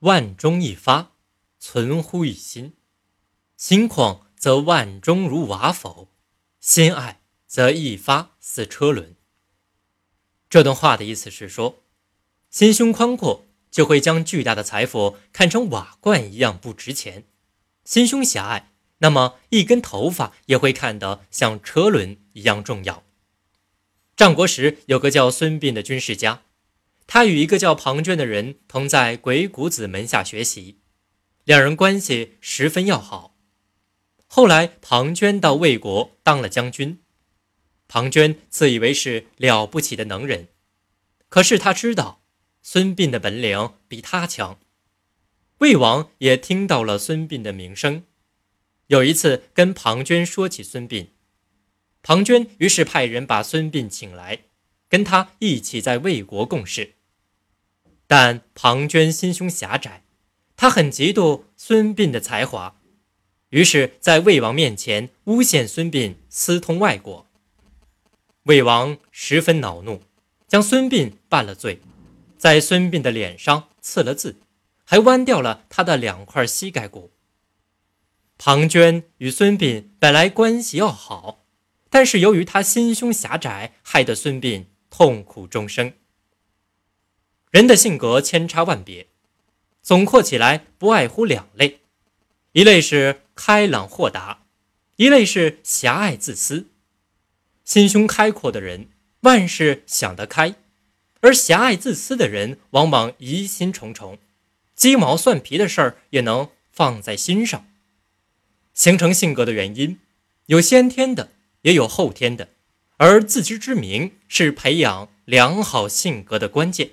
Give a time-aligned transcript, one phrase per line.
[0.00, 1.12] 万中一发，
[1.58, 2.72] 存乎一心。
[3.56, 6.08] 心旷则万中如瓦否，
[6.58, 9.14] 心爱则一发似车轮。
[10.48, 11.82] 这段话的意思是说，
[12.48, 17.24] 心胸宽阔就会将巨大的财富看成瓦罐一样不值钱；
[17.84, 23.04] 心胸狭隘，那么一根头发也会看得像车轮一样重要。
[24.16, 26.42] 战国时有个叫孙膑的军事家。
[27.12, 30.78] 他与一个叫庞涓的人同在鬼谷子门下学习，
[31.42, 33.36] 两人关系十分要好。
[34.28, 37.00] 后来，庞涓到魏国当了将军，
[37.88, 40.50] 庞涓自以为是了不起的能人，
[41.28, 42.22] 可是他知道
[42.62, 44.60] 孙膑的本领比他强。
[45.58, 48.04] 魏王也听到了孙膑的名声，
[48.86, 51.08] 有一次跟庞涓说起孙膑，
[52.04, 54.44] 庞涓于是派人把孙膑请来，
[54.88, 56.94] 跟他一起在魏国共事。
[58.10, 60.02] 但庞涓心胸狭窄，
[60.56, 62.74] 他很嫉妒孙膑的才华，
[63.50, 67.28] 于是，在魏王面前诬陷孙膑私通外国。
[68.46, 70.02] 魏王十分恼怒，
[70.48, 71.78] 将孙膑办了罪，
[72.36, 74.40] 在孙膑的脸上刺了字，
[74.84, 77.12] 还剜掉了他的两块膝盖骨。
[78.36, 81.44] 庞涓与孙膑本来关系要好，
[81.88, 85.92] 但是由于他心胸狭窄，害得孙膑痛苦终生。
[87.50, 89.08] 人的性格千差万别，
[89.82, 91.80] 总括起来不外乎两类：
[92.52, 94.44] 一类是开朗豁达，
[94.96, 96.68] 一类是狭隘自私。
[97.64, 98.88] 心胸开阔的人
[99.22, 100.54] 万事想得开，
[101.22, 104.18] 而狭隘自私的人往往疑心重重，
[104.76, 107.66] 鸡毛蒜皮的事儿也能放在心上。
[108.74, 109.98] 形成性格的原因
[110.46, 112.50] 有先天的，也有后天的，
[112.98, 116.90] 而自知之明是培养良好性格的关键。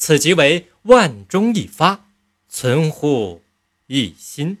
[0.00, 2.08] 此即为万中一发，
[2.48, 3.42] 存乎
[3.86, 4.56] 一心。